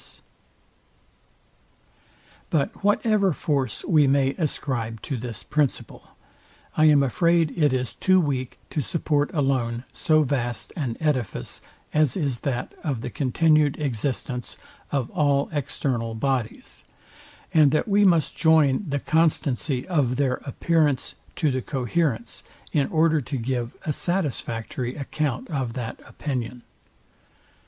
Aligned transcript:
Part 2.49 2.69
II, 2.69 2.69
Sect. 2.71 2.71
4. 2.73 2.79
But 2.79 2.83
whatever 2.83 3.33
force 3.33 3.85
we 3.85 4.07
may 4.07 4.33
ascribe 4.33 4.99
to 5.03 5.15
this 5.15 5.43
principle, 5.43 6.17
I 6.75 6.85
am 6.85 7.03
afraid 7.03 7.53
it 7.55 7.71
is 7.71 7.93
too 7.93 8.19
weak 8.19 8.57
to 8.71 8.81
support 8.81 9.29
alone 9.31 9.83
so 9.93 10.23
vast 10.23 10.73
an 10.75 10.97
edifice, 10.99 11.61
as 11.93 12.17
is 12.17 12.39
that 12.39 12.73
of 12.83 13.01
the 13.01 13.11
continued 13.11 13.79
existence 13.79 14.57
of 14.91 15.11
all 15.11 15.49
external 15.51 16.15
bodies; 16.15 16.83
and 17.53 17.69
that 17.69 17.87
we 17.87 18.03
must 18.03 18.35
join 18.35 18.83
the 18.89 18.99
constancy 18.99 19.87
of 19.87 20.15
their 20.15 20.41
appearance 20.45 21.13
to 21.35 21.51
the 21.51 21.61
coherence, 21.61 22.43
in 22.71 22.87
order 22.87 23.21
to 23.21 23.37
give 23.37 23.77
a 23.85 23.93
satisfactory 23.93 24.95
account 24.95 25.47
of 25.51 25.73
that 25.73 25.99
opinion. 26.07 26.63